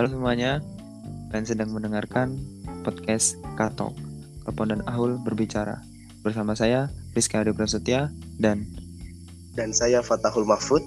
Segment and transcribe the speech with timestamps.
[0.00, 0.64] Halo semuanya,
[1.28, 2.32] kalian sedang mendengarkan
[2.88, 3.92] podcast Katok.
[4.48, 5.76] Kepon dan Ahul berbicara.
[6.24, 8.08] Bersama saya, Rizky Adi Prasetya,
[8.40, 8.64] dan
[9.52, 10.80] Dan saya Fatahul Mahfud.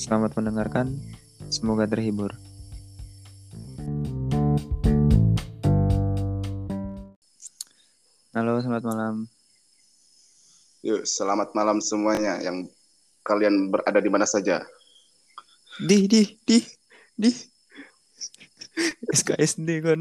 [0.00, 0.96] selamat mendengarkan.
[1.52, 2.32] Semoga terhibur.
[8.32, 9.28] Halo, selamat malam.
[10.80, 12.64] Yuk, selamat malam semuanya yang
[13.20, 14.64] kalian berada di mana saja.
[15.76, 16.64] Di, di, di,
[17.20, 17.49] di.
[19.12, 20.00] SKSD kan.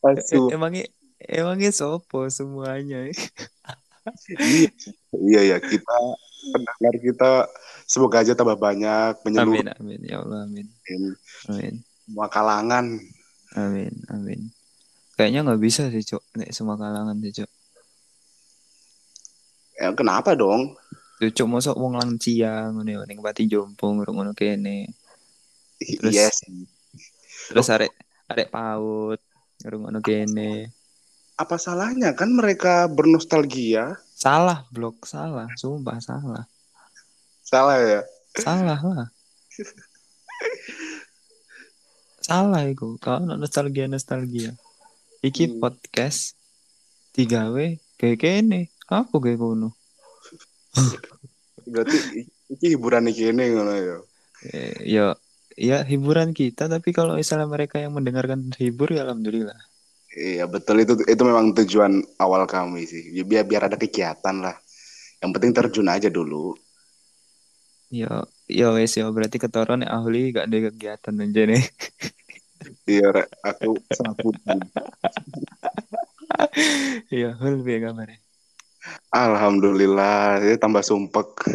[0.00, 0.48] Asu.
[0.48, 0.88] emangnya
[1.20, 3.04] emangnya sopo semuanya.
[5.12, 5.96] iya ya, kita
[6.40, 7.30] pendengar kita
[7.84, 10.00] semoga aja tambah banyak menyeluruh Amin, amin.
[10.08, 10.66] Ya Allah, amin.
[11.52, 11.74] Amin.
[12.08, 12.86] semua kalangan.
[13.54, 14.40] Amin, amin.
[15.20, 16.22] Kayaknya nggak bisa sih, Cok.
[16.40, 17.50] Nek semua kalangan sih, Cok.
[19.80, 20.76] Ya, kenapa dong?
[21.20, 24.88] Cok, mosok wong lancia ngono ya, ning pati jompo ngono kene.
[25.76, 26.36] Terus- yes.
[27.52, 27.92] Terus arek
[28.24, 29.20] arek paut
[29.60, 30.72] ngono kene.
[31.36, 34.00] Apa salahnya kan mereka bernostalgia?
[34.16, 35.48] Salah, blok, salah.
[35.56, 36.44] Sumpah salah.
[37.44, 38.00] Salah ya.
[38.36, 39.08] Salah lah.
[42.20, 43.00] salah iku.
[43.00, 44.52] Kalau nostalgia nostalgia.
[45.20, 45.56] Iki Hmm.
[45.60, 46.36] podcast
[47.12, 48.68] tiga w kayak kene.
[48.88, 49.76] Apa kayak kono?
[51.66, 53.96] Berarti i- iki hiburan iki ini ngono ya.
[54.40, 55.06] Eh, ya
[55.60, 59.58] ya hiburan kita tapi kalau misalnya mereka yang mendengarkan terhibur ya alhamdulillah
[60.10, 63.14] Iya betul itu itu memang tujuan awal kami sih.
[63.14, 64.58] Ya, biar biar ada kegiatan lah.
[65.22, 66.58] Yang penting terjun aja dulu.
[67.90, 71.62] ya ya wes ya berarti ketoron ahli gak ada kegiatan aja nih
[72.90, 73.08] Iya,
[73.46, 74.28] aku sapu.
[77.20, 78.18] ya hul piye kabarnya
[79.10, 81.50] Alhamdulillah, ya tambah sumpek.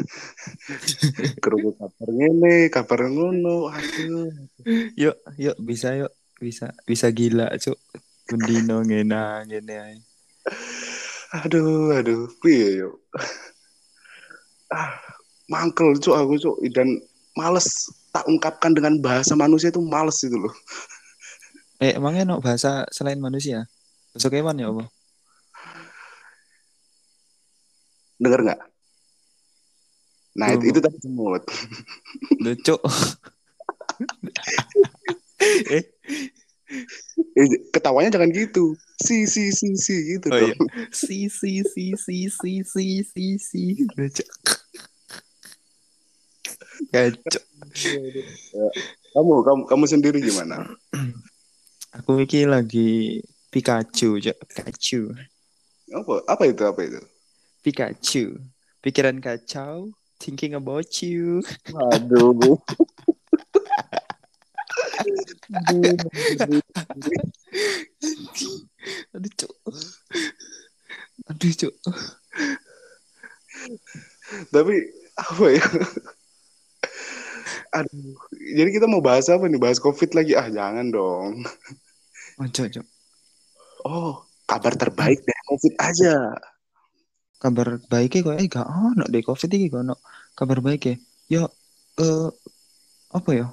[1.44, 3.72] Kerungu kabar ngene, kabar ngono.
[3.72, 4.28] Aduh.
[5.00, 7.80] yuk yuk bisa yuk bisa bisa gila cuk
[8.28, 9.98] Bendino ngena ngene ae.
[11.48, 12.28] Aduh, aduh.
[12.44, 13.00] Piye yo?
[14.68, 15.00] Ah,
[15.48, 17.00] mangkel cuk aku cuk dan
[17.40, 17.68] males
[18.12, 20.56] tak ungkapkan dengan bahasa manusia itu males itu loh.
[21.84, 23.68] eh emangnya no bahasa selain manusia
[24.16, 24.88] bahasa kewan ya apa
[28.20, 28.62] Dengar nggak?
[30.36, 31.44] Nah, itu, itu tadi semut.
[32.44, 32.76] Lucu.
[35.46, 35.84] Eh.
[37.38, 37.50] eh.
[37.72, 38.76] Ketawanya jangan gitu.
[39.00, 40.52] Si si si si gitu oh, iya.
[40.52, 40.68] dong.
[40.68, 40.88] Iya.
[41.06, 43.64] Si si si si si si si si.
[43.96, 44.26] Lucu.
[46.92, 47.44] Kacau.
[49.16, 50.68] Kamu kamu kamu sendiri gimana?
[52.02, 55.16] Aku mikir lagi Pikachu, Pikachu.
[55.96, 56.14] Apa?
[56.28, 56.64] Apa itu?
[56.68, 57.00] Apa itu?
[57.66, 58.38] Pikachu.
[58.86, 59.90] Pikiran kacau,
[60.22, 61.42] thinking about you.
[61.98, 62.62] Aduh.
[69.18, 69.54] Aduh, Cok.
[71.26, 71.74] Aduh, Cok.
[74.54, 74.76] Tapi
[75.18, 75.66] apa ya?
[77.82, 78.14] Aduh.
[78.30, 79.58] Jadi kita mau bahas apa nih?
[79.58, 80.38] Bahas COVID lagi?
[80.38, 81.42] Ah, jangan dong.
[82.38, 82.88] Oh, Cok, Cok.
[83.90, 86.38] Oh, kabar terbaik dari COVID aja.
[87.46, 89.96] Kabar baiknya kok eh gak ono deh Covid iki gak ono.
[90.34, 90.96] Kabar baik ya.
[91.30, 91.44] Ya
[92.02, 92.30] eh
[93.14, 93.48] apa ya?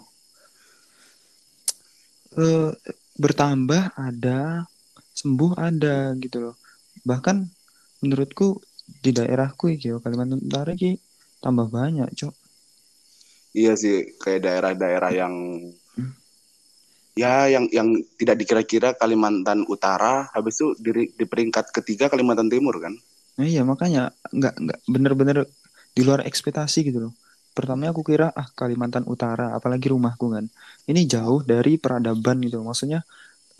[2.41, 2.73] Eh
[3.21, 4.65] bertambah ada,
[5.13, 6.57] sembuh ada gitu loh.
[7.05, 7.37] Bahkan
[8.01, 8.65] menurutku
[9.05, 10.97] di daerahku yo Kalimantan Utara iki
[11.45, 12.35] tambah banyak, Cok.
[13.53, 15.35] Iya sih, kayak daerah-daerah yang
[15.93, 16.17] Hmm.
[17.13, 22.81] ya yang yang tidak dikira-kira Kalimantan Utara, habis itu di, di peringkat ketiga Kalimantan Timur
[22.81, 22.97] kan?
[23.39, 24.01] Nah, iya makanya
[24.37, 25.37] nggak nggak bener-bener
[25.97, 27.13] di luar ekspektasi gitu loh.
[27.57, 30.45] Pertamanya aku kira ah Kalimantan Utara, apalagi rumahku kan.
[30.89, 32.61] Ini jauh dari peradaban gitu.
[32.61, 32.73] loh.
[32.73, 33.01] Maksudnya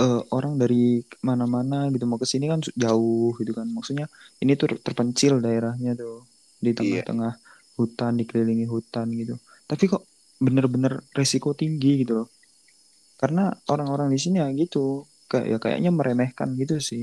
[0.03, 3.67] eh, orang dari mana-mana gitu mau ke sini kan jauh gitu kan.
[3.77, 4.07] Maksudnya
[4.43, 6.25] ini tuh terpencil daerahnya tuh
[6.65, 7.33] di tengah-tengah
[7.79, 9.35] hutan, dikelilingi hutan gitu.
[9.71, 10.03] Tapi kok
[10.43, 12.29] bener-bener resiko tinggi gitu loh.
[13.21, 17.03] Karena orang-orang di sini ya gitu, kayak ya kayaknya meremehkan gitu sih.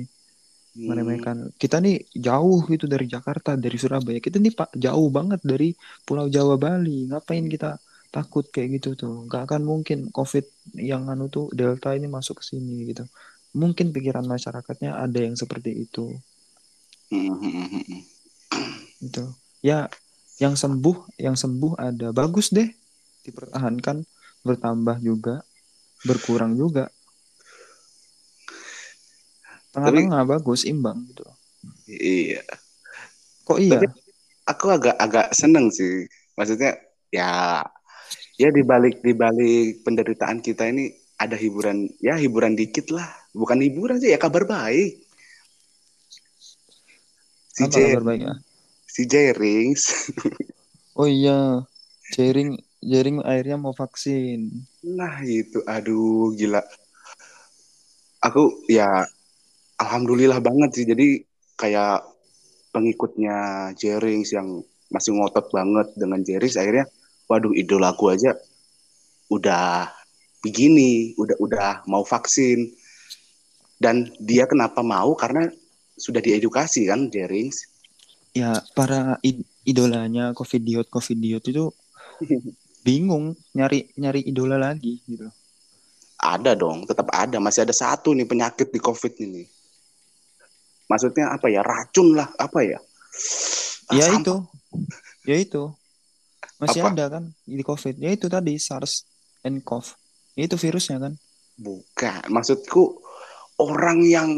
[0.88, 1.52] Meremehkan.
[1.60, 4.20] Kita nih jauh gitu dari Jakarta dari Surabaya.
[4.24, 5.76] Kita nih pak jauh banget dari
[6.08, 7.10] Pulau Jawa Bali.
[7.12, 7.76] Ngapain kita
[8.10, 9.28] takut kayak gitu tuh?
[9.28, 13.04] Nggak akan mungkin COVID yang anu tuh Delta ini masuk ke sini gitu.
[13.58, 16.14] Mungkin pikiran masyarakatnya ada yang seperti itu.
[17.10, 18.02] Hmm, hmm, hmm, hmm.
[19.04, 19.26] gitu.
[19.66, 19.90] Ya
[20.40, 22.16] yang sembuh yang sembuh ada.
[22.16, 22.70] Bagus deh
[23.28, 24.06] dipertahankan
[24.48, 25.44] bertambah juga
[26.08, 26.88] berkurang juga
[29.82, 31.24] tengah-tengah bagus imbang gitu
[31.86, 32.44] Iya.
[33.44, 33.88] kok iya Tapi
[34.46, 36.06] aku agak agak seneng sih.
[36.38, 36.78] Maksudnya
[37.10, 37.60] ya
[38.38, 40.88] ya di balik di balik penderitaan kita ini
[41.18, 45.02] ada hiburan ya hiburan dikit lah bukan hiburan sih ya kabar baik
[47.52, 48.36] si Apa kabar baiknya?
[48.88, 50.14] si Jerings
[50.96, 51.64] Oh iya,
[52.12, 54.52] jaring jaring akhirnya mau vaksin.
[54.84, 56.60] nah itu aduh gila
[58.20, 59.04] aku ya
[59.80, 60.86] alhamdulillah banget sih.
[60.86, 61.24] Jadi
[61.56, 62.04] kayak
[62.76, 64.62] pengikutnya Jerings yang
[64.92, 66.86] masih ngotot banget dengan Jerings akhirnya
[67.30, 68.34] waduh idola aku aja
[69.30, 69.86] udah
[70.42, 72.76] begini udah udah mau vaksin.
[73.80, 75.16] Dan dia kenapa mau?
[75.16, 75.48] Karena
[75.96, 77.64] sudah diedukasi kan Jerings?
[78.36, 81.72] Ya para id- idolanya Covidiot Covidiot itu
[82.88, 85.32] bingung nyari nyari idola lagi gitu.
[86.20, 87.40] ada dong tetap ada.
[87.40, 89.44] Masih ada satu nih penyakit di COVID ini
[90.90, 92.80] maksudnya apa ya racun lah apa ya
[93.90, 94.22] Ah, Ya sampah.
[94.22, 94.36] itu,
[95.26, 95.64] ya itu
[96.58, 96.94] masih Apa?
[96.94, 97.98] ada kan di COVID.
[97.98, 99.02] Ya itu tadi SARS
[99.42, 99.98] and CoV.
[100.38, 101.14] Ya itu virusnya kan.
[101.58, 103.02] Bukan, maksudku
[103.58, 104.30] orang yang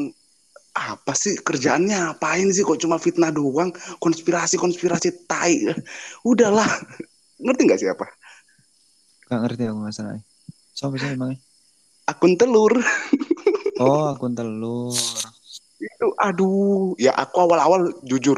[0.71, 5.67] apa sih kerjaannya apain sih kok cuma fitnah doang, konspirasi-konspirasi tai.
[6.31, 6.71] Udahlah.
[7.43, 8.07] Ngerti nggak siapa?
[9.27, 10.23] Gak ngerti aku masalahnya.
[10.71, 11.37] Siapa sih emangnya?
[12.07, 12.71] Akun telur.
[13.81, 14.93] Oh akun telur.
[15.81, 18.37] Itu aduh, ya aku awal-awal jujur.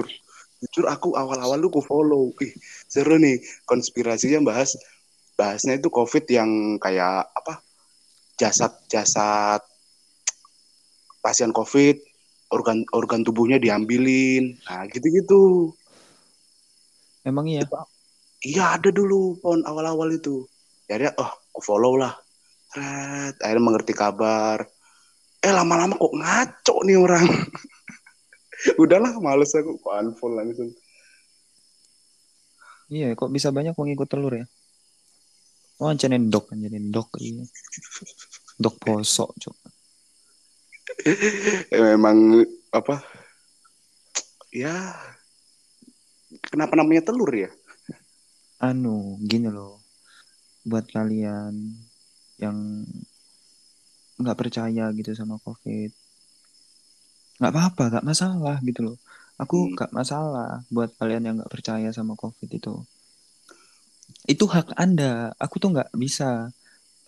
[0.64, 2.32] Jujur aku awal-awal lu ku follow.
[2.40, 2.56] Ih,
[2.88, 4.80] seru nih konspirasinya bahas
[5.36, 7.60] bahasnya itu Covid yang kayak apa?
[8.40, 9.60] Jasad-jasad
[11.20, 12.00] pasien Covid
[12.54, 14.56] organ organ tubuhnya diambilin.
[14.70, 15.74] Nah, gitu-gitu.
[17.26, 17.66] Emang iya.
[18.44, 20.46] Iya ada dulu pon awal-awal itu.
[20.88, 22.14] Ya dia, oh aku follow lah.
[22.76, 24.68] Red, akhirnya mengerti kabar.
[25.44, 27.28] Eh lama-lama kok ngaco nih orang.
[28.84, 30.72] Udahlah males aku kok unfollow langsung.
[32.88, 34.46] Iya, kok bisa banyak pengikut telur ya?
[35.84, 37.20] Oh, ancanin dok, ancanin dok.
[37.20, 37.44] Iya.
[38.56, 39.58] Dok posok, cok.
[41.74, 43.02] Eh, memang apa?
[44.54, 44.94] Ya
[46.54, 47.50] kenapa namanya telur ya?
[48.62, 49.84] Anu, gini loh.
[50.64, 51.76] Buat kalian
[52.40, 52.88] yang
[54.24, 55.92] nggak percaya gitu sama COVID.
[57.44, 58.98] Nggak apa-apa, nggak masalah gitu loh.
[59.42, 59.74] Aku Hmm.
[59.76, 62.74] nggak masalah buat kalian yang nggak percaya sama COVID itu.
[64.30, 65.36] Itu hak Anda.
[65.36, 66.50] Aku tuh nggak bisa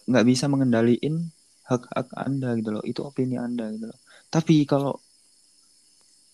[0.06, 1.32] nggak bisa mengendaliin
[1.66, 2.84] hak-hak Anda gitu loh.
[2.86, 4.00] Itu opini Anda gitu loh.
[4.30, 5.00] Tapi kalau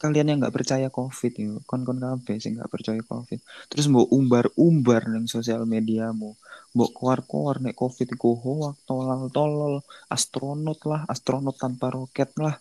[0.01, 3.37] kalian yang nggak percaya COVID itu, kon-kon kabeh sing nggak percaya COVID,
[3.69, 6.33] terus mau umbar-umbar nang sosial mediamu,
[6.71, 12.55] mau keluar-keluar nek COVID iku hoak, tolol-tolol, astronot lah, astronot tanpa roket lah,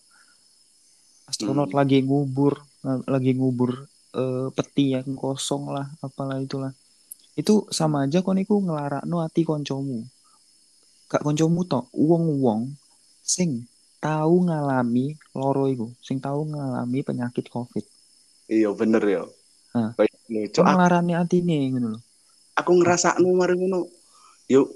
[1.30, 1.78] astronot Hmm.
[1.78, 2.58] lagi ngubur,
[3.06, 6.74] lagi ngubur eh, peti yang kosong lah, apalah itulah.
[7.38, 10.02] Itu sama aja kon iku ngelarakno ati koncomu.
[11.06, 12.74] Gak koncomu tok, wong-wong
[13.22, 13.70] sing
[14.02, 17.84] tahu ngalami loro iku, sing tahu ngalami penyakit COVID.
[18.50, 19.22] Iya bener ya.
[20.26, 20.50] Lucu.
[20.50, 22.00] Cok Aku, ngelarani atine ngono lho.
[22.58, 23.86] aku ngerasa nu mari ngono.
[24.50, 24.68] Yuk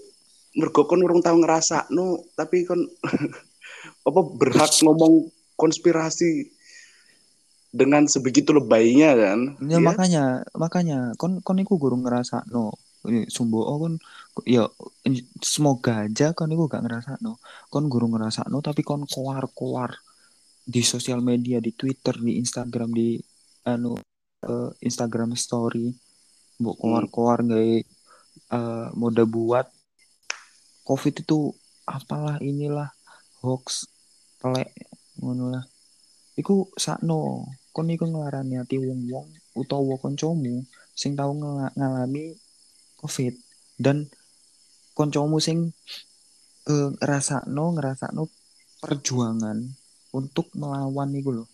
[0.55, 2.87] mergo kon urung tau ngerasa nu tapi kon
[4.09, 5.27] apa berhak ngomong
[5.59, 6.47] konspirasi
[7.75, 9.41] dengan sebegitu lebaynya kan?
[9.67, 9.79] Ya, Iya.
[9.83, 10.25] makanya
[10.55, 12.71] makanya kon kon iku gurung ngerasakno.
[13.05, 13.95] Ini Sumbo oh, kon
[14.49, 14.65] ya
[15.43, 17.43] semoga aja kon iku gak ngerasakno.
[17.69, 19.91] Kon gurung ngerasakno tapi kon koar-koar
[20.65, 23.19] di sosial media, di Twitter, di Instagram, di
[23.69, 23.99] anu
[24.47, 25.91] eh, Instagram story
[26.63, 27.75] mbok koar-koar gawe
[28.51, 29.67] eh, mode buat
[30.85, 31.53] COVID itu
[31.89, 32.93] apalah inilah
[33.41, 33.89] hoax
[34.41, 34.73] telek
[35.21, 35.65] ngono lah.
[36.37, 42.35] Iku sakno kon iku nglarani ati wong-wong utawa kancamu sing tau ngela- ngalami
[43.01, 43.35] COVID
[43.81, 44.11] dan
[44.93, 45.73] kancamu sing
[46.69, 48.29] eh, ngrasakno ngrasakno
[48.83, 49.59] perjuangan
[50.13, 51.47] untuk melawan iku lho.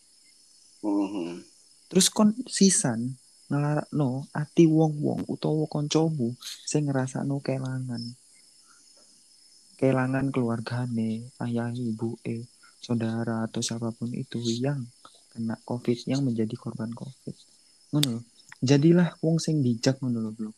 [0.82, 1.44] Mhm.
[1.90, 3.20] Terus kon sisan
[3.50, 8.14] ngelarakno ati wong-wong utawa kancamu sing ngrasakno kelangan.
[9.75, 12.47] Kelangan keluargane, ayah, ibu, eh,
[12.78, 14.87] saudara atau siapa pun itu yang
[15.35, 17.35] kena COVID, yang menjadi korban COVID.
[17.97, 18.23] Ngono.
[18.61, 20.50] Jadilah wong sing bijak ngono lho, Bro.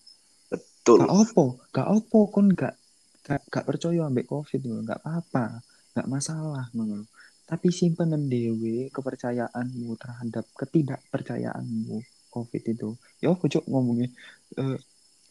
[0.50, 1.06] Betul.
[1.06, 2.74] Gak opo, gak opo kon gak
[3.22, 5.62] gak, gak percaya ambek COVID lho, gak apa-apa,
[5.94, 7.06] gak masalah ngono.
[7.46, 12.96] Tapi simpenan dewe kepercayaanmu terhadap ketidakpercayaanmu COVID itu.
[13.20, 14.08] Ya apa cok ngomongnya?
[14.56, 14.80] Eh,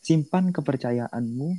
[0.05, 1.57] simpan kepercayaanmu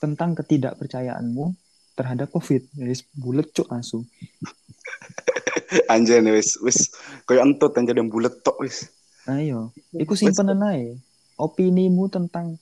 [0.00, 1.52] tentang ketidakpercayaanmu
[1.92, 2.80] terhadap COVID.
[2.80, 4.08] Wis bulet cok langsung.
[5.92, 6.88] Anjay wis wis
[7.28, 8.88] koyo entut anjay yang bulet tok wis.
[9.26, 10.96] Ayo, iku simpenan ae.
[11.36, 12.56] Opinimu tentang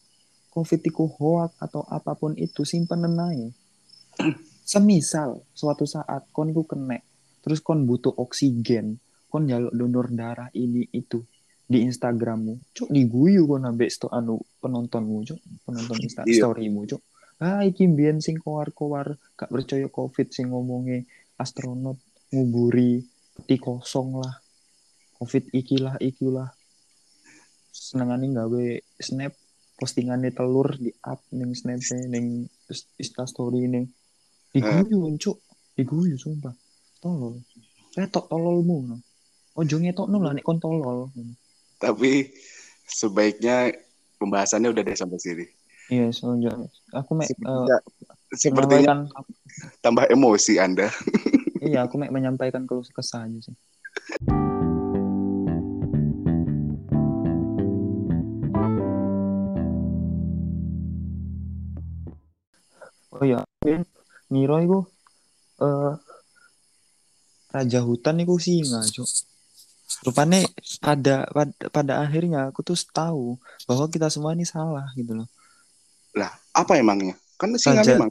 [0.55, 3.51] covid itu hoak atau apa pun itu simpen aja
[4.71, 7.03] semisal suatu saat kon iku kena
[7.43, 9.03] terus kon butuh oksigen
[9.35, 11.19] kon jaluk donor darah ini itu
[11.67, 12.71] di Instagrammu.
[12.71, 15.41] Cuk diguyu kon ambek sto anu penontonmu cuk.
[15.67, 16.47] Penonton Insta Iya.
[16.47, 17.03] storymu cuk.
[17.43, 21.03] Ah iki mbiyen sing kowar-kowar gak percaya covid sing ngomongnya
[21.35, 21.99] astronot
[22.31, 23.03] nguburi
[23.35, 24.39] peti kosong lah.
[25.19, 26.55] Covid ikilah ikilah.
[27.75, 28.65] Senengane gawe
[29.03, 29.35] snap
[29.75, 33.91] postingannya telur di up ning snap ning insta story ning
[34.55, 35.43] diguyu cuk.
[35.75, 36.55] Diguyu sumpah.
[37.03, 37.43] Tolol.
[37.99, 38.97] Retok tololmu no.
[39.55, 41.11] Ojo ngetokno lah nek kon tolol
[41.79, 42.27] Tapi
[42.87, 43.71] sebaiknya
[44.19, 45.47] pembahasannya udah deh sampai sini.
[45.93, 46.51] iya soalnya
[46.97, 47.81] aku mek eh,
[48.35, 49.07] Sepertinya,
[49.79, 50.91] tambah emosi Anda.
[51.69, 53.57] iya aku mek menyampaikan keluh kesah aja sih.
[63.15, 63.87] Oh iya Win,
[64.33, 64.83] ngira iku
[65.63, 65.95] eh
[67.55, 69.07] raja hutan iku singa cuk
[70.03, 70.45] rupanya
[70.79, 75.29] pada, pada pada akhirnya aku tuh tahu bahwa kita semua ini salah gitu loh
[76.15, 77.19] Lah, apa emangnya?
[77.35, 78.11] Kan singa Raja- memang.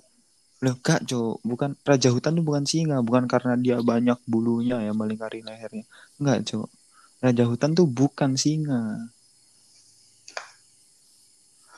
[0.60, 1.40] Loh, gak, Jo.
[1.40, 5.88] Bukan raja hutan itu bukan singa, bukan karena dia banyak bulunya ya melingkari lehernya.
[6.20, 6.68] Enggak, Jo.
[7.20, 9.08] Raja hutan tuh bukan singa.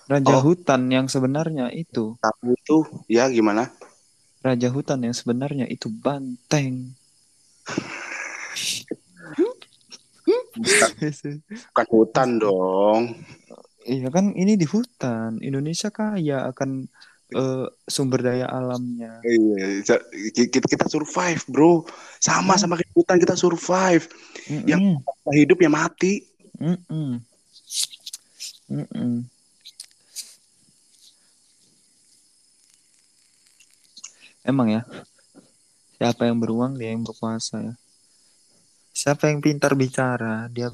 [0.05, 0.41] Raja Oh.
[0.43, 3.73] hutan yang sebenarnya itu, Kamu itu ya gimana?
[4.41, 6.93] raja hutan yang sebenarnya itu banteng.
[11.75, 13.01] Bukan hutan dong.
[13.85, 15.37] Iya kan ini di hutan.
[15.43, 16.89] Indonesia kaya akan
[17.35, 19.21] eh, sumber daya alamnya.
[19.21, 19.85] Iya,
[20.33, 21.85] kita, kita survive, bro.
[22.17, 22.61] Sama Hmm.
[22.61, 24.09] sama kayak hutan kita survive.
[24.49, 25.01] Mm-mm.
[25.33, 26.25] Hidup ya mati.
[26.57, 27.21] Mm-mm.
[28.71, 29.29] Mm-mm.
[34.45, 34.85] Emang ya,
[35.97, 37.73] siapa yang beruang dia yang berkuasa ya.
[38.95, 40.71] Siapa yang pintar bicara, dia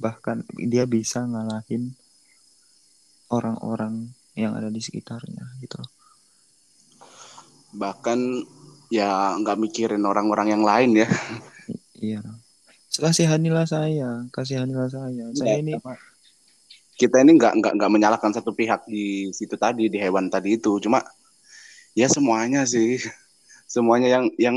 [0.00, 1.92] bahkan dia bisa ngalahin
[3.28, 5.76] orang-orang yang ada di sekitarnya gitu.
[7.76, 8.18] Bahkan
[8.88, 11.08] ya nggak mikirin orang-orang yang lain ya.
[11.98, 12.24] Iya.
[12.98, 15.28] Kasihanilah saya, kasihanilah saya.
[15.36, 15.76] Saya ini
[16.98, 20.82] kita ini nggak nggak nggak menyalahkan satu pihak di situ tadi di hewan tadi itu
[20.82, 20.98] cuma
[21.94, 22.98] ya semuanya sih
[23.70, 24.56] semuanya yang yang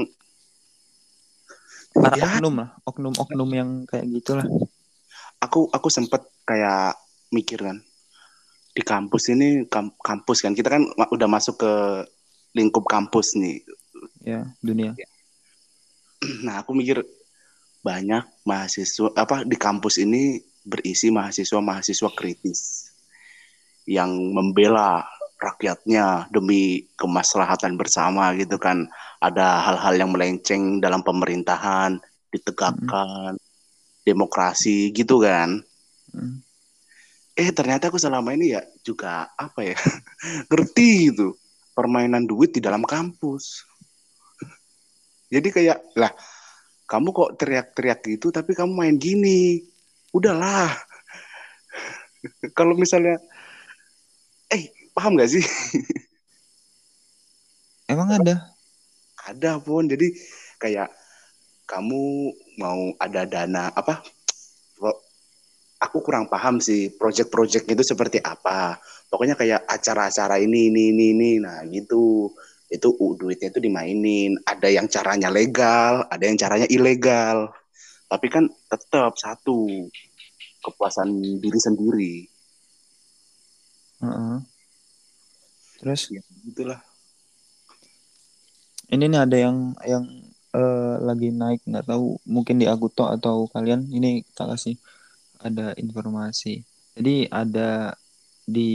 [1.92, 2.28] para Ya.
[2.32, 4.48] oknum lah, oknum-oknum yang kayak gitulah.
[5.38, 6.94] aku aku sempet kayak
[7.30, 7.82] mikir kan
[8.72, 11.74] di kampus ini kam- kampus kan kita kan udah masuk ke
[12.54, 13.60] lingkup kampus nih
[14.22, 14.94] Ya, dunia.
[16.46, 17.02] nah aku mikir
[17.82, 22.94] banyak mahasiswa apa di kampus ini berisi mahasiswa-mahasiswa kritis
[23.84, 25.02] yang membela
[25.42, 28.86] rakyatnya demi kemaslahatan bersama gitu kan.
[29.22, 31.98] Ada hal-hal yang melenceng dalam pemerintahan
[32.30, 33.36] ditegakkan
[34.06, 35.62] demokrasi gitu kan.
[36.12, 36.44] Hmm.
[37.32, 39.78] eh ternyata aku selama ini ya juga apa ya
[40.52, 41.40] ngerti gitu
[41.72, 43.64] permainan duit di dalam kampus.
[45.32, 46.12] Jadi kayak lah
[46.92, 49.64] kamu kok teriak-teriak gitu tapi kamu main gini
[50.12, 50.76] udahlah.
[52.58, 53.16] Kalau misalnya
[54.96, 55.44] paham gak sih?
[57.92, 58.52] Emang ada?
[59.28, 60.10] ada pun jadi
[60.58, 60.90] kayak
[61.70, 64.02] kamu mau ada dana apa
[65.82, 68.78] aku kurang paham sih project-project itu seperti apa.
[69.10, 71.32] Pokoknya kayak acara-acara ini ini ini ini.
[71.42, 72.30] Nah gitu.
[72.72, 74.38] Itu uh, duitnya itu dimainin.
[74.46, 77.50] Ada yang caranya legal ada yang caranya ilegal.
[78.06, 79.90] Tapi kan tetap satu
[80.62, 82.16] kepuasan diri sendiri.
[84.06, 84.51] Heeh.
[85.82, 86.80] Terus ya gitulah
[88.94, 89.58] ini nih ada yang
[89.92, 90.06] yang
[90.60, 94.76] eh, lagi naik nggak tahu mungkin di Aguto atau kalian ini kita kasih
[95.48, 96.62] ada informasi.
[96.98, 97.96] Jadi ada
[98.46, 98.72] di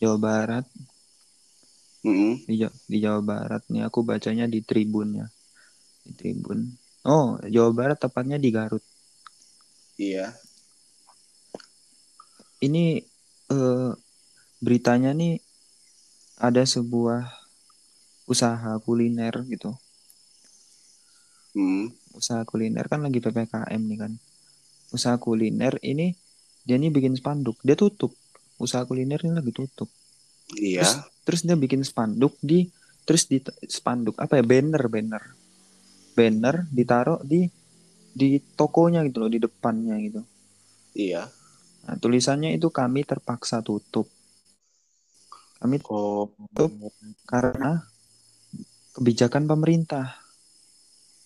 [0.00, 0.64] Jawa Barat
[2.04, 2.40] Mm-mm.
[2.48, 5.26] di, Ja- di Jawa Barat nih aku bacanya di Tribun ya
[6.06, 6.60] di Tribun.
[7.12, 8.84] Oh Jawa Barat tepatnya di Garut.
[9.98, 10.40] iya
[12.60, 12.84] Ini
[13.50, 13.90] eh,
[14.60, 15.40] beritanya nih
[16.36, 17.26] ada sebuah
[18.28, 19.74] usaha kuliner gitu.
[21.56, 21.90] Mm.
[22.14, 24.12] Usaha kuliner kan lagi PPKM nih kan.
[24.94, 26.14] Usaha kuliner ini
[26.62, 28.12] dia nih bikin spanduk, dia tutup.
[28.60, 29.88] Usaha kuliner ini lagi tutup.
[30.60, 30.84] iya
[31.24, 32.68] Terus dia bikin spanduk di
[33.08, 35.24] terus di spanduk apa ya banner banner.
[36.14, 37.48] Banner ditaruh di
[38.10, 40.20] di tokonya gitu loh, di depannya gitu.
[40.94, 41.30] iya
[41.80, 44.04] Nah, tulisannya itu kami terpaksa tutup.
[45.60, 46.32] Kami Oh.
[46.32, 46.72] tutup
[47.28, 47.84] karena
[48.96, 50.16] kebijakan pemerintah.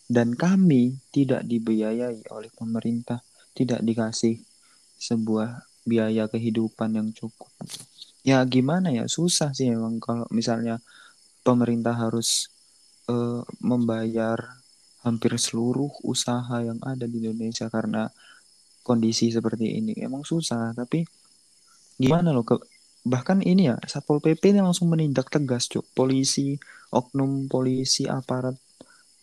[0.05, 3.25] Dan kami tidak dibiayai oleh pemerintah,
[3.57, 4.37] tidak dikasih
[5.01, 7.49] sebuah biaya kehidupan yang cukup.
[8.21, 10.81] Ya gimana ya, susah sih emang kalau misalnya
[11.41, 12.53] pemerintah harus
[13.09, 14.61] eh, membayar
[15.05, 18.09] hampir seluruh usaha yang ada di Indonesia karena
[18.85, 19.93] kondisi seperti ini.
[20.01, 21.05] Emang susah, tapi
[21.97, 22.57] gimana loh ke
[23.05, 25.85] bahkan ini ya Satpol PP ini langsung menindak tegas, Cuk.
[25.93, 26.57] Polisi,
[26.91, 28.57] oknum polisi, aparat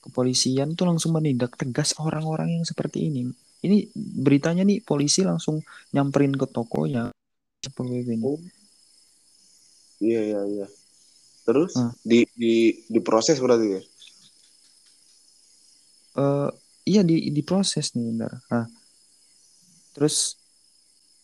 [0.02, 3.30] kepolisian tuh langsung menindak tegas orang-orang yang seperti ini.
[3.62, 5.62] Ini beritanya nih polisi langsung
[5.94, 7.10] nyamperin ke tokonya
[7.62, 8.26] Satpol PP ini.
[8.26, 8.42] Oh.
[10.02, 10.68] Iya iya iya.
[11.46, 11.94] Terus Ah.
[12.02, 13.82] di di diproses berarti ya?
[16.12, 16.50] Eh,
[16.90, 18.34] iya di diproses nih bentar.
[18.52, 18.66] Nah,
[19.96, 20.36] terus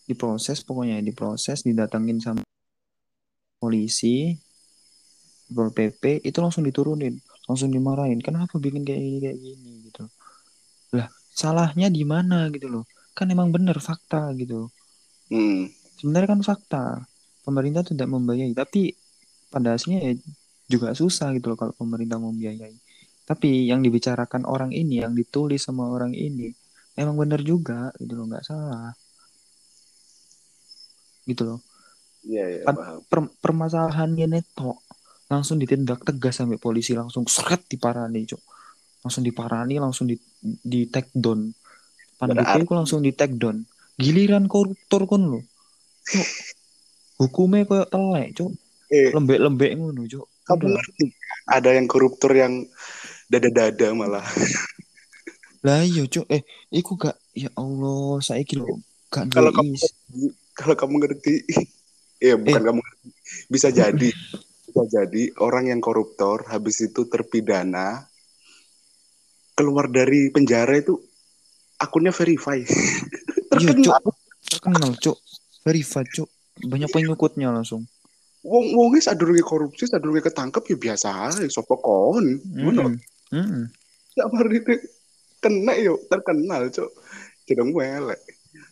[0.07, 2.46] diproses pokoknya diproses didatengin sama
[3.57, 4.37] polisi
[5.47, 7.15] Satpol PP itu langsung diturunin
[7.47, 8.19] langsung dimarahin.
[8.19, 10.03] Kenapa bikin kayak gini kayak gini gitu?
[10.91, 12.83] Lah salahnya di mana gitu loh?
[13.15, 14.67] Kan emang bener fakta gitu.
[15.31, 15.71] Hmm.
[15.95, 16.83] sebenarnya kan fakta.
[17.47, 18.51] Pemerintah tidak membiayai.
[18.51, 18.91] Tapi
[19.47, 20.13] pada aslinya ya
[20.67, 22.75] juga susah gitu loh kalau pemerintah membiayai.
[23.23, 26.51] Tapi yang dibicarakan orang ini yang ditulis sama orang ini
[26.99, 28.91] emang bener juga gitu loh nggak salah.
[31.23, 31.66] Gitu loh
[32.27, 32.99] Iya iya Kan paham.
[33.07, 34.83] per- permasalahannya neto.
[35.27, 38.43] Langsung ditindak tegas sampai polisi langsung seret diparani cok
[38.99, 41.47] langsung diparani langsung di di take down.
[42.17, 43.63] Pandite Berarti- ku langsung di take down.
[43.95, 45.39] Giliran koruptor kon lo
[46.03, 46.27] cok
[47.17, 48.51] hukumnya kayak telek cok
[48.87, 51.05] Eh, lembek-lembek ngono cok kamu ngerti?
[51.45, 52.63] Ada yang koruptor yang
[53.25, 54.23] dada-dada malah.
[55.59, 56.41] lah iya cok eh
[56.71, 58.63] iku gak ya Allah saya kira
[59.09, 59.75] gak Kalau kamu
[60.53, 61.33] kalau kamu ngerti,
[62.17, 62.65] ya bukan Eh.
[62.65, 62.81] kamu
[63.47, 64.09] bisa jadi
[64.67, 68.05] bisa jadi orang yang koruptor habis itu terpidana
[69.53, 71.01] keluar dari penjara itu
[71.77, 72.57] akunnya verify.
[72.61, 73.81] iya Terkenal.
[73.81, 74.15] cok
[74.47, 75.17] terkenal cok
[75.63, 76.29] verified cok
[76.67, 77.85] banyak pengikutnya langsung
[78.47, 82.23] Wong wongnya sadurunge korupsi, sadurunge ketangkep ya biasa aja, sopo kon.
[82.47, 82.95] Ngono.
[84.15, 84.71] Ya mari itu
[85.43, 86.87] kena yo, terkenal, Cuk.
[87.43, 88.21] Jeneng elek.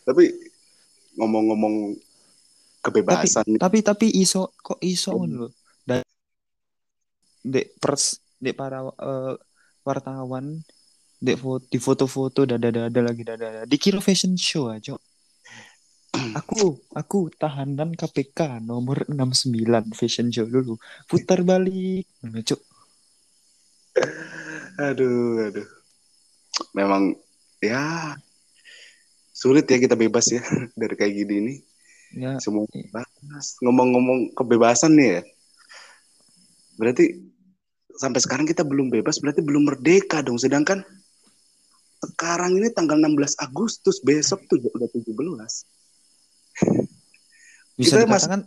[0.08, 0.32] Tapi
[1.20, 1.92] ngomong-ngomong
[2.86, 5.18] kebebasan tapi tapi iso kok iso Hmm.
[5.18, 5.48] ngono lho
[5.82, 5.94] da
[7.42, 9.34] dek pers dek para eh,
[9.82, 10.62] wartawan
[11.18, 14.94] dek foto di foto-foto dada-dada lagi dada dikira fashion show aja
[16.38, 20.78] aku aku tahanan KPK nomor 69 fashion show dulu
[21.10, 22.06] putar balik
[22.46, 22.60] Cuk.
[24.88, 25.68] aduh, aduh.
[26.76, 27.16] Memang
[27.64, 28.12] ya
[29.32, 30.44] sulit ya kita bebas ya
[30.80, 31.58] dari kayak gini nih.
[32.14, 33.58] Ya Semua bebas.
[33.64, 35.22] Ngomong-ngomong kebebasan nih ya.
[36.76, 37.04] Berarti
[37.96, 40.36] sampai sekarang kita belum bebas, berarti belum merdeka dong.
[40.36, 40.84] Sedangkan
[42.04, 45.16] sekarang ini tanggal 16 Agustus, besok tuh udah 17.
[47.80, 48.40] bisa Kita dikatakan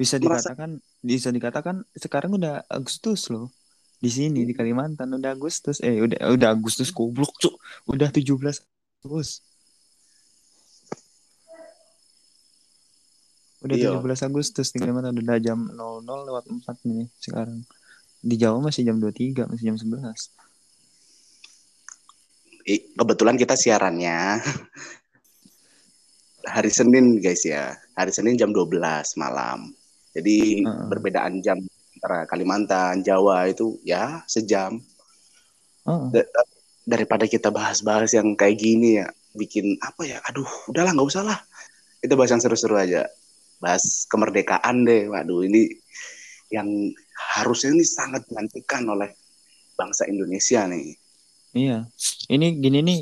[0.00, 0.70] bisa merasa- dikatakan
[1.04, 3.52] bisa dikatakan sekarang udah Agustus loh
[4.00, 8.32] di sini di Kalimantan udah Agustus eh udah udah Agustus goblok cuk udah 17
[9.04, 9.44] Agustus
[13.60, 13.90] udah Iya.
[13.96, 17.60] 17 Agustus di Kalimantan udah jam 00 lewat 4 nih sekarang
[18.20, 20.32] di Jawa masih jam 23 masih jam 11
[22.62, 24.40] I- kebetulan kita siarannya
[26.46, 27.72] hari Senin guys ya.
[27.94, 29.72] Hari Senin jam 12 malam.
[30.12, 30.86] Jadi Heeh.
[30.88, 31.60] perbedaan jam
[31.96, 34.80] antara Kalimantan, Jawa itu ya sejam.
[36.10, 36.28] Da-
[36.80, 40.18] Daripada kita bahas-bahas yang kayak gini ya, bikin apa ya?
[40.26, 41.38] Aduh, udahlah nggak usah lah.
[42.00, 43.04] Kita bahas yang seru-seru aja.
[43.62, 45.02] Bahas kemerdekaan deh.
[45.12, 45.62] Waduh, ini
[46.56, 46.68] yang
[47.36, 49.10] harusnya ini sangat dinantikan oleh
[49.78, 50.86] bangsa Indonesia nih.
[51.60, 51.72] iya
[52.34, 52.98] ini gini nih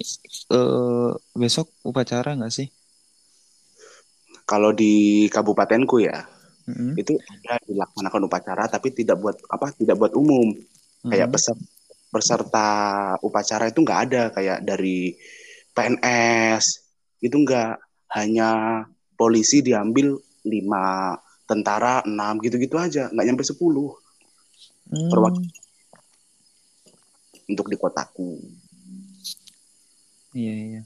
[0.57, 1.09] eh
[1.41, 2.67] besok upacara nggak sih
[4.49, 4.93] Kalau di
[5.29, 6.25] kabupatenku ya,
[6.69, 7.01] Mm-mm.
[7.01, 10.49] itu ada dilaksanakan upacara tapi tidak buat apa tidak buat umum
[11.11, 11.35] kayak Mm-mm.
[11.35, 11.65] peserta,
[12.15, 12.69] peserta
[13.27, 15.15] upacara itu nggak ada kayak dari
[15.77, 16.65] PNS
[17.27, 17.71] itu nggak
[18.19, 18.51] hanya
[19.21, 20.17] polisi diambil
[20.49, 23.13] lima tentara enam gitu-gitu aja.
[23.13, 23.97] Nggak nyampe 10
[24.89, 25.09] Hmm.
[25.13, 25.45] perwak-
[27.49, 28.41] untuk di kotaku.
[30.37, 30.83] Iya iya.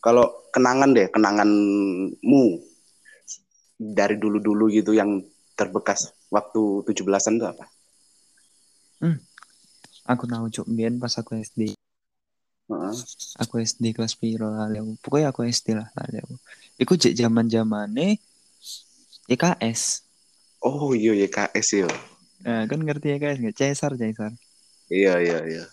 [0.00, 2.44] Kalau kenangan deh kenanganmu.
[3.78, 5.22] Dari dulu-dulu gitu yang
[5.54, 7.66] terbekas waktu 17-an itu apa?
[10.08, 10.66] aku tahu cuk.
[10.98, 11.78] Pas aku SD
[12.68, 12.92] Heeh.
[13.40, 16.36] aku SD kelas piro lali aku pokoknya aku SD lah lali aku
[16.76, 18.20] iku cek zaman zamane
[19.28, 20.08] YKS.
[20.64, 21.90] Oh iya YKS ya.
[22.48, 23.56] Nah, kan ngerti YKS nggak?
[23.56, 24.32] Cesar, Cesar.
[24.88, 25.64] Iya iya iya.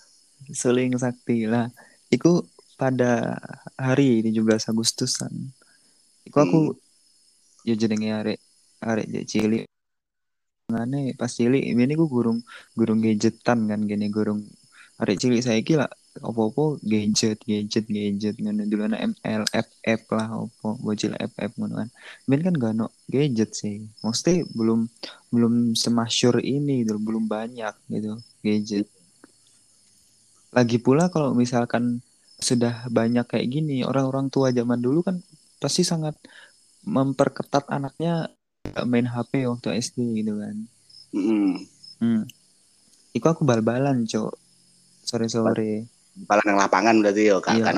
[0.52, 1.72] Suling Sakti lah.
[2.12, 2.44] Iku
[2.76, 3.40] pada
[3.80, 5.32] hari 17 Agustusan.
[6.28, 7.64] Iku aku Hmm.
[7.64, 8.40] ya jenenge arek
[8.84, 9.64] arek jek cilik.
[10.68, 12.44] Ngane pas cilik ini ku gurung
[12.76, 14.44] gurung gadgetan kan gini gurung
[15.00, 15.88] arek cilik saiki lah
[16.24, 21.90] opo-opo gadget gadget gadget ngono dulu ana ML FF lah opo bocil FF ngono kan.
[22.24, 23.84] Ben kan gak ono gadget sih.
[24.00, 24.88] Maksudnya belum
[25.34, 28.88] belum semasyur ini gitu, belum banyak gitu gadget.
[30.56, 32.00] Lagi pula kalau misalkan
[32.40, 35.20] sudah banyak kayak gini, orang-orang tua zaman dulu kan
[35.60, 36.16] pasti sangat
[36.86, 38.30] memperketat anaknya
[38.86, 40.56] main HP waktu SD gitu kan.
[41.16, 41.52] Mm-mm.
[42.00, 42.24] Hmm.
[43.16, 44.36] Iku aku bal-balan, Cok.
[45.08, 45.95] Sore-sore.
[46.16, 47.56] Balan yang lapangan berarti ya kak.
[47.60, 47.66] Iya.
[47.68, 47.76] Kan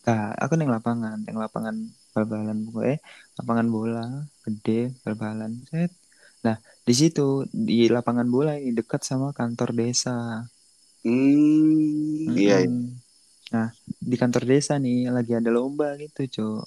[0.00, 1.76] Kak, aku neng lapangan, neng lapangan
[2.16, 2.96] bal-balan pokoknya
[3.38, 4.04] lapangan bola
[4.44, 5.52] gede bal-balan.
[5.68, 5.92] Set.
[6.40, 6.56] Nah,
[6.88, 10.40] di situ di lapangan bola ini dekat sama kantor desa.
[11.04, 12.56] Hmm, iya.
[12.64, 12.68] iya.
[12.68, 12.96] Mm-mm.
[13.54, 13.68] Nah,
[14.10, 16.64] di kantor desa nih lagi ada lomba gitu, Cok.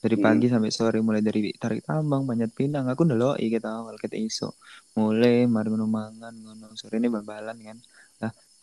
[0.00, 0.24] Dari Hmm.
[0.24, 4.56] pagi sampai sore mulai dari tarik tambang, panjat pinang, aku ndelok kita awal kita iso.
[4.96, 7.78] Mulai mari mangan ngono sore ini bal-balan kan.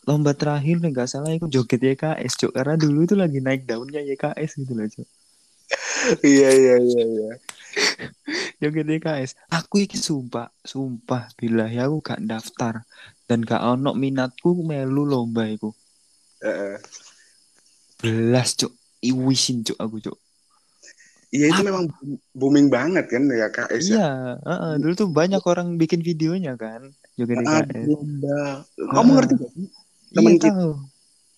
[0.08, 2.52] Lomba terakhir nih gak salah aku joget YKS, Cok.
[2.56, 5.08] Karena dulu itu lagi naik daunnya YKS gitu loh, Cok.
[6.24, 7.32] Iya iya iya iya.
[8.63, 9.36] Joget YKS.
[9.52, 12.88] Aku iki sumpah, sumpah bila ya aku gak daftar
[13.28, 15.76] dan gak ono minatku melu lomba iku.
[16.39, 16.80] Heeh.
[18.00, 18.72] Belas, Cok.
[19.04, 20.17] Iwisin, Cok, aku, Cok.
[21.28, 21.91] Iya itu memang
[22.32, 23.96] booming banget kan ya KS ya.
[24.00, 24.12] Iya,
[24.48, 26.88] heeh, dulu tuh banyak orang bikin videonya kan,
[27.20, 27.84] joget Ah, YKS.
[27.91, 28.63] lomba.
[28.80, 29.15] Kamu Ah.
[29.20, 29.67] ngerti gak sih?
[30.10, 30.74] Temen Iya kita, tahu.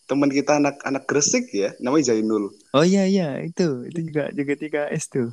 [0.06, 2.54] teman kita anak-anak Gresik ya, namanya Zainul.
[2.72, 5.30] Oh iya iya itu itu juga joget YKS tuh.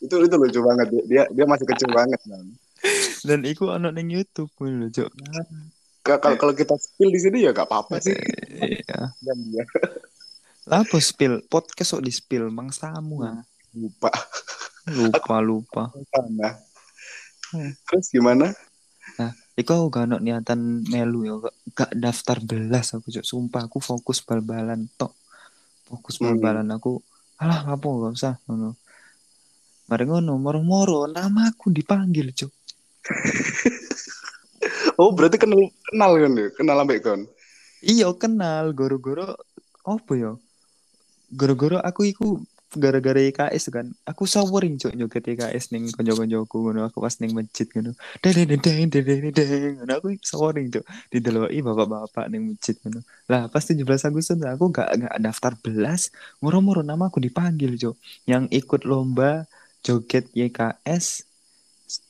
[0.00, 2.56] Itu itu lucu banget dia dia, masih kecil banget man.
[3.20, 4.48] Dan iku ono ning YouTube.
[6.00, 8.16] Ka- Kalau kalau kita spill di sini ya gak apa-apa sih.
[8.56, 9.12] Iya.
[9.20, 9.64] Dan dia
[10.64, 13.40] Lapo spill podcast kok di spill mangsamu ah.
[13.72, 14.08] lupa
[14.88, 15.84] Lupa lupa.
[16.08, 16.56] sana.
[17.50, 17.72] Hmm.
[17.84, 18.48] Terus gimana?
[19.60, 23.26] Iku aku gak niatan melu ya, gak, gak daftar belas aku Cok.
[23.28, 25.12] Sumpah aku fokus bal-balan tok.
[25.84, 26.32] Fokus Hmm.
[26.32, 27.04] bal-balan aku.
[27.36, 28.80] Alah, apa gak usah ngono.
[29.84, 32.52] Mari ngono, moro-moro nama aku dipanggil, Cok.
[35.00, 36.48] Oh berarti kenal kenal kan ya?
[36.52, 37.24] Kenal ambek kon.
[37.80, 39.32] Iya kenal goro-goro
[39.88, 40.32] apa ya?
[41.32, 42.44] Goro-goro aku iku
[42.76, 43.86] gara-gara IKS kan.
[44.06, 47.96] Aku sawering cok joget IKS ning kanca-kancaku ngono aku pas ning masjid ngono.
[48.22, 49.72] Deng deng deng deng deng deng.
[49.82, 53.00] Ngono aku sawering cok dideloki bapak-bapak ning masjid ngono.
[53.26, 57.96] Lah pas 17 Agustus aku gak gak daftar belas, moro-moro nama aku dipanggil cok.
[58.30, 59.50] Yang ikut lomba
[59.82, 61.26] joget YKS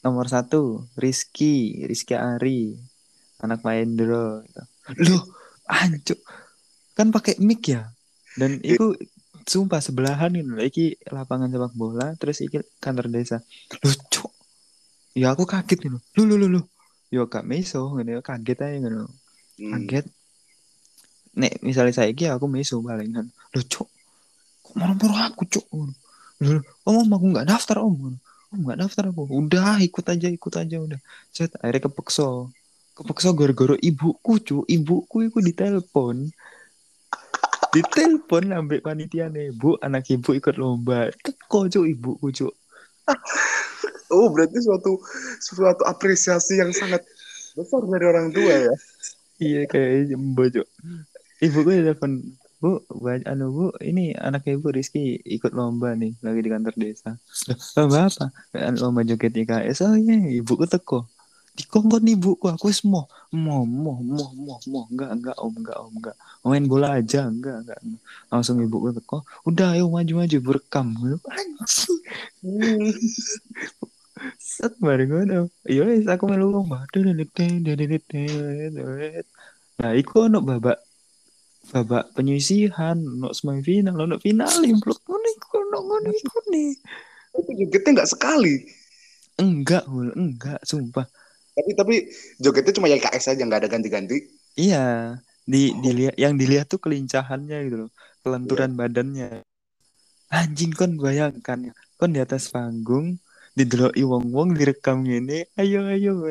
[0.05, 2.77] nomor satu Rizky Rizky Ari
[3.41, 4.63] anak Mahendro gitu.
[5.09, 5.23] loh
[5.65, 6.21] anjuk
[6.93, 7.89] kan pakai mic ya
[8.37, 8.93] dan itu
[9.51, 13.37] sumpah sebelahan ini loh iki lapangan sepak bola terus iki kantor desa.
[14.15, 14.33] Cok
[15.19, 16.61] ya aku kaget nih lu lu lu lu
[17.11, 18.23] yo kak meso ngene.
[18.23, 19.11] Kaget aja ngono
[19.61, 19.77] Hmm.
[19.77, 20.09] kaget.
[21.37, 23.89] Nek misalnya saya iki aku meso palingan cok
[24.65, 25.93] kok marah-marah aku cok Ngono.
[26.41, 28.17] Loh, om om aku nggak daftar om.
[28.55, 31.01] Om nggak daftar aku udah ikut aja ikut aja udah.
[31.35, 32.49] Set akhirnya kepekso
[32.97, 36.33] kepekso gara-gara ibuku cu ibuku itu ditelepon
[37.71, 41.11] ditelepon ambek panitia nih bu anak ibu ikut lomba.
[41.23, 42.49] Teko cu ibuku cu
[44.15, 44.99] Oh berarti suatu
[45.39, 47.07] suatu apresiasi yang sangat
[47.55, 48.75] besar dari orang tua ya.
[49.41, 50.63] iya kayak jembo cu
[51.39, 52.83] ibuku telepon bu
[53.25, 57.17] anu bu ini anak ibu Rizky ikut lomba nih lagi di kantor desa.
[57.79, 58.27] Lomba apa?
[58.77, 61.07] Lomba joget IKS oh iya ibuku teko
[61.61, 64.85] dikongkon ibuku aku wis moh moh moh moh moh moh.
[64.89, 67.81] Enggak enggak om enggak om enggak main bola aja enggak enggak
[68.33, 70.97] langsung ibuku teko udah ayo maju maju berekam.
[74.41, 76.85] Set bareng ngono iya wis aku melu lomba
[79.81, 80.77] nah iku ono babak
[81.73, 86.73] babak penyisihan ono semifinal ono final impluk ngono iku ono ngono iku nih.
[87.37, 88.55] Itu jogetnya nggak sekali.
[89.41, 91.09] enggak enggak sumpah
[91.51, 91.95] Tapi tapi
[92.39, 94.19] jogetnya cuma YKS aja nggak ada ganti-ganti.
[94.59, 95.19] iya
[95.51, 97.91] di dilihat yang dilihat tuh kelincahannya gitu loh
[98.23, 99.43] kelenturan badannya
[100.31, 103.19] anjing kon bayangkan kon di atas panggung
[103.59, 106.23] dideloki wong-wong direkam gini ayo ayo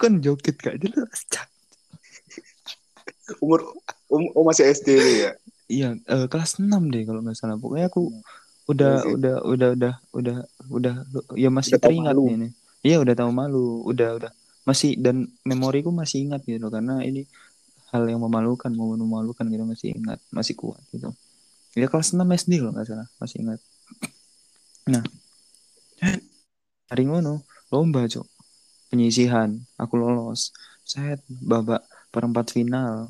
[0.00, 1.50] kon joget gak jelas Cak.
[3.42, 3.66] Umur
[4.12, 5.30] um, oh masih SD nih ya.
[5.66, 8.14] iya eh, kelas 6 deh kalau nggak salah pokoknya aku
[8.70, 10.36] udah Iya udah udah udah udah
[10.70, 10.94] udah
[11.34, 12.50] ya masih Udah teringat nih nih.
[12.82, 14.32] Iya udah tahu malu, udah udah.
[14.66, 17.26] Masih dan memoriku masih ingat gitu karena ini
[17.90, 21.10] hal yang memalukan momen memalukan gitu masih ingat masih kuat gitu.
[21.78, 23.60] Ya kelas 6 SD loh nggak salah masih ingat.
[24.90, 25.02] Nah
[26.90, 28.26] hari ngono lomba cok.
[28.90, 30.52] Penyisihan aku lolos.
[30.82, 33.08] Saya babak perempat final.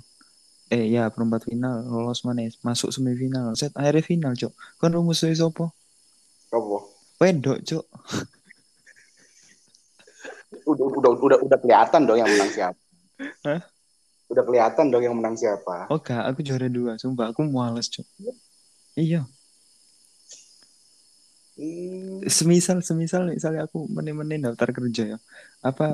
[0.73, 3.57] Eh ya perempat final lolos mana masuk semifinal.
[3.57, 4.53] Set akhirnya final cok.
[4.81, 5.73] Kan rumusnya sopo?
[6.53, 6.93] Apa?
[7.23, 7.85] wedok cok
[10.63, 12.79] Udah, udah, udah, udah kelihatan dong yang menang siapa.
[13.45, 13.61] Hah?
[14.29, 15.87] Udah kelihatan dong yang menang siapa.
[15.89, 18.07] oh gak aku juara dua sumpah aku males cok
[18.97, 19.29] iya
[21.53, 25.19] Hmm, semisal semisal misalnya aku menin-menin daftar kerja ya
[25.61, 25.93] apa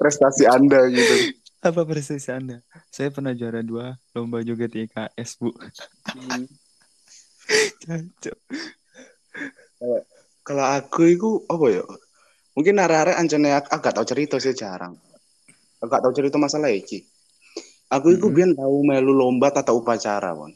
[0.00, 1.36] prestasi Anda gitu.
[1.60, 5.52] apa prestasi anda saya pernah juara dua lomba joget IKS bu
[6.16, 6.48] Hmm.
[7.84, 8.38] Cocok.
[10.42, 11.84] Kalau aku itu apa ya?
[12.52, 14.98] Mungkin arah-arah ancane aku agak tahu cerita sih jarang.
[15.78, 17.06] Agak tahu cerita masalah iki.
[17.88, 18.36] Aku itu Mm-mm.
[18.36, 20.50] biar tahu melu lomba tata upacara, Bon.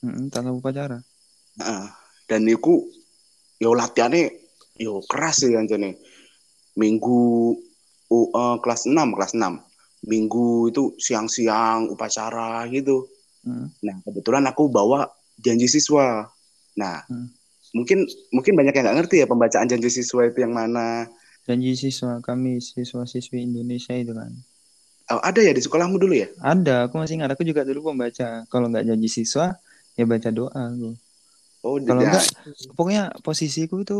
[0.00, 0.96] Mm-mm, tata upacara
[1.60, 1.92] Nah,
[2.24, 2.88] dan iku
[3.60, 4.32] yo latihannya
[4.80, 6.00] yo keras sih ancane.
[6.80, 7.52] Minggu
[8.08, 9.60] uh, eh, kelas 6, kelas 6.
[10.08, 13.04] Minggu itu siang-siang upacara gitu.
[13.44, 13.68] Mm.
[13.84, 15.04] Nah, kebetulan aku bawa
[15.36, 16.24] janji siswa.
[16.80, 17.28] Nah, Hmm.
[17.76, 17.98] Mungkin
[18.34, 21.06] mungkin banyak yang nggak ngerti ya pembacaan janji siswa itu yang mana.
[21.46, 24.32] janji siswa kami siswa siswi Indonesia itu kan
[25.12, 26.28] Oh, ada ya di sekolahmu dulu ya?
[26.52, 27.30] ada aku masih ingat.
[27.34, 28.44] Aku juga dulu pembaca.
[28.52, 29.46] Kalau nggak janji siswa
[29.98, 30.88] ya baca doa aku.
[31.64, 32.24] Oh, kalau enggak
[32.76, 33.94] pokoknya posisiku itu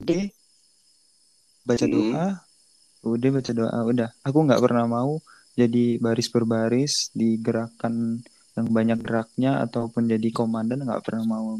[0.00, 0.32] D
[1.68, 1.90] baca Mm.
[1.94, 2.24] doa.
[3.14, 4.10] Udah baca doa udah.
[4.26, 5.12] Aku nggak pernah mau
[5.60, 7.94] jadi baris berbaris di gerakan
[8.58, 11.54] yang banyak geraknya ataupun jadi komandan nggak pernah mau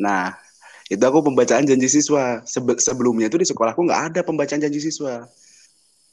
[0.00, 0.34] Nah,
[0.88, 2.40] itu aku pembacaan janji siswa.
[2.46, 5.26] Sebe- sebelumnya itu di sekolahku nggak ada pembacaan janji siswa.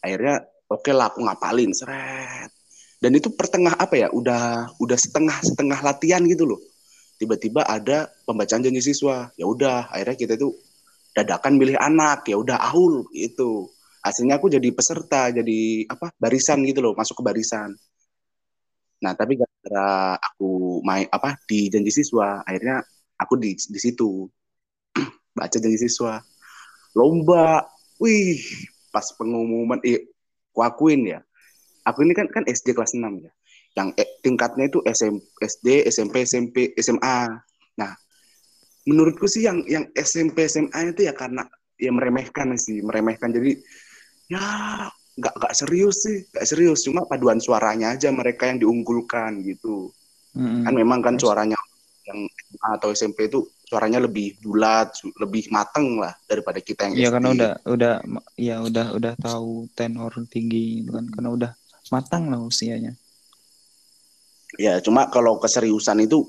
[0.03, 2.51] Akhirnya oke lah aku ngapalin seret.
[2.99, 4.07] Dan itu pertengah apa ya?
[4.11, 6.59] Udah udah setengah setengah latihan gitu loh.
[7.19, 9.31] Tiba-tiba ada pembacaan janji siswa.
[9.35, 10.55] Ya udah, akhirnya kita itu
[11.15, 12.27] dadakan milih anak.
[12.27, 13.71] Ya udah ahul gitu.
[13.99, 16.15] Hasilnya aku jadi peserta, jadi apa?
[16.15, 17.75] Barisan gitu loh, masuk ke barisan.
[18.99, 22.83] Nah, tapi gara-gara aku main apa di janji siswa, akhirnya
[23.15, 24.27] aku di di situ.
[25.37, 26.19] Baca janji siswa.
[26.95, 27.63] Lomba.
[27.99, 28.39] Wih
[28.95, 30.07] pas pengumuman eh
[30.55, 31.19] aku akuin ya.
[31.87, 33.31] Aku ini kan kan SD kelas 6 ya.
[33.75, 37.27] Yang eh, tingkatnya itu SM, SD SMP SMP SMA
[37.79, 37.95] nah
[38.83, 41.47] menurutku sih yang yang SMP SMA itu ya karena
[41.79, 43.31] ya meremehkan sih meremehkan.
[43.31, 43.55] Jadi
[44.31, 44.43] ya
[45.19, 49.91] nggak nggak serius sih nggak serius cuma paduan suaranya aja mereka yang diunggulkan gitu
[50.33, 50.63] Mm-mm.
[50.63, 51.59] kan memang kan suaranya
[52.07, 52.25] yang
[52.73, 54.89] atau SMP itu suaranya lebih bulat,
[55.21, 57.13] lebih mateng lah daripada kita yang Iya SD.
[57.13, 57.93] karena udah udah
[58.33, 61.51] ya udah udah tahu tenor tinggi gitu kan karena udah
[61.93, 62.97] matang lah usianya.
[64.57, 66.25] Ya, cuma kalau keseriusan itu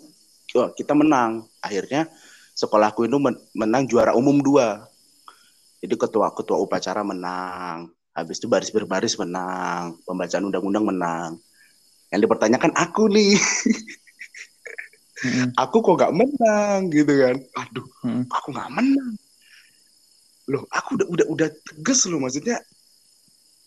[0.53, 1.49] wah, kita menang.
[1.65, 2.13] Akhirnya
[2.53, 4.85] sekolahku itu men- menang juara umum dua.
[5.81, 7.89] Jadi ketua-ketua upacara menang.
[8.15, 9.99] Habis itu baris berbaris menang.
[10.03, 11.31] Pembacaan undang-undang menang.
[12.11, 13.39] Yang dipertanyakan aku nih,
[15.23, 15.55] Mm-mm.
[15.55, 17.37] aku kok gak menang gitu kan.
[17.55, 18.27] Aduh, Mm-mm.
[18.27, 19.15] aku nggak menang.
[20.51, 22.59] Loh, aku udah udah udah tegas loh maksudnya.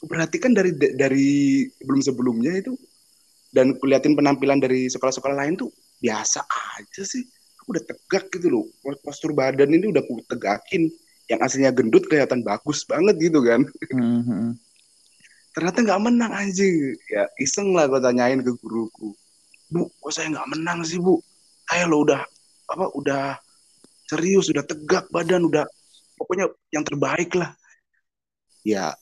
[0.04, 2.76] Perhatikan dari dari sebelum-sebelumnya itu
[3.56, 5.72] dan kuliatin penampilan dari sekolah-sekolah lain tuh
[6.04, 6.44] biasa
[6.76, 7.24] aja sih.
[7.64, 8.66] Aku udah tegak gitu loh.
[9.00, 10.92] Postur badan ini udah aku tegakin.
[11.32, 13.64] Yang aslinya gendut kelihatan bagus banget gitu kan.
[13.96, 14.60] Mm-mm.
[15.54, 16.98] Ternyata nggak menang anjing.
[17.08, 19.14] Ya iseng lah gue tanyain ke guruku.
[19.70, 21.22] Bu, kok saya nggak menang sih bu?
[21.70, 22.22] Kayak lo udah
[22.70, 23.24] apa udah
[24.10, 25.64] serius, udah tegak badan, udah
[26.18, 27.54] pokoknya yang terbaik lah.
[28.66, 28.98] Ya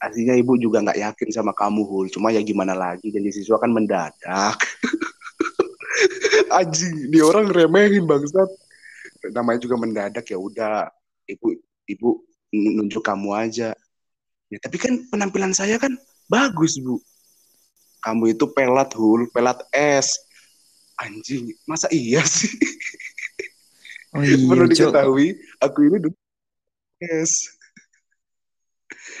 [0.00, 2.06] aslinya ibu juga nggak yakin sama kamu Hul.
[2.12, 4.56] Cuma ya gimana lagi, janji siswa kan mendadak.
[6.58, 8.48] Anjing, dia orang remehin bangsat.
[9.32, 10.92] Namanya juga mendadak ya udah,
[11.26, 12.08] ibu ibu
[12.54, 13.74] nunjuk kamu aja.
[14.46, 15.92] Ya, tapi kan penampilan saya kan
[16.30, 17.02] bagus bu.
[18.02, 20.06] Kamu itu pelat hul, pelat es.
[20.96, 22.50] Anjing, masa iya sih?
[24.16, 26.16] Oh iya, Perlu diketahui, aku ini dulu
[27.04, 27.52] es.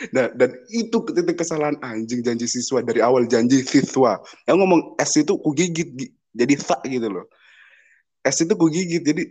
[0.08, 4.16] Nah, dan itu titik kesalahan anjing janji siswa dari awal janji siswa.
[4.48, 7.28] Yang ngomong es itu ku gigit gi- jadi tak gitu loh.
[8.26, 9.22] Es itu ku gigit jadi.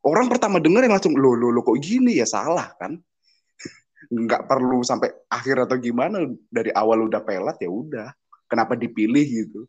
[0.00, 2.96] Orang pertama denger yang langsung lo lo lo kok gini ya salah kan?
[4.16, 8.08] Nggak perlu sampai akhir atau gimana dari awal udah pelat ya udah.
[8.48, 9.68] Kenapa dipilih gitu?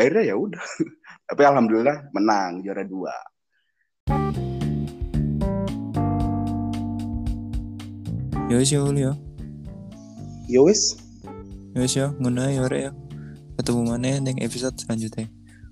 [0.00, 0.64] akhirnya ya udah
[1.28, 3.14] tapi alhamdulillah menang juara dua
[8.50, 9.14] ya Uli ya.
[10.50, 10.98] ya wis
[11.70, 12.90] Ya wis ya, ngono ya.
[13.54, 15.30] Ketemu mana ning episode selanjutnya.